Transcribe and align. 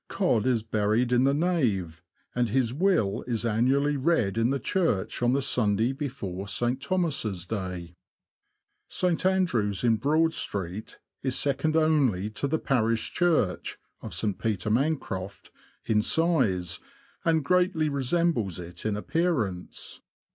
Codd 0.07 0.47
is 0.47 0.63
buried 0.63 1.11
in 1.11 1.25
the 1.25 1.33
nave, 1.35 2.01
and 2.33 2.49
his 2.49 2.73
will 2.73 3.23
is 3.27 3.45
annually 3.45 3.97
read 3.97 4.35
in 4.35 4.49
the 4.49 4.59
church 4.59 5.21
on 5.21 5.33
the 5.33 5.43
Sunday 5.43 5.91
before 5.91 6.47
St. 6.47 6.81
Thomas's 6.81 7.45
Day. 7.45 7.93
St. 8.87 9.23
Andrew's, 9.27 9.83
in 9.83 9.97
Broad 9.97 10.33
Street, 10.33 10.97
is 11.21 11.37
second 11.37 11.75
only 11.75 12.31
to 12.31 12.47
the 12.47 12.57
parish 12.57 13.13
church 13.13 13.77
(St. 14.09 14.39
Peter 14.39 14.71
Mancroft) 14.71 15.51
in 15.85 16.01
size, 16.01 16.79
and 17.23 17.45
greatly 17.45 17.87
resembles 17.87 18.57
it 18.57 18.87
in 18.87 18.97
appearance. 18.97 20.01